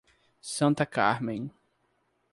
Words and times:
Santa 0.55 0.83
Carmem 0.83 1.53